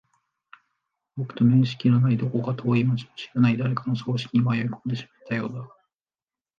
[1.15, 5.67] 僕と面識のない、どこか遠い街の知らない誰かの葬式に迷い込んでしまったようだ。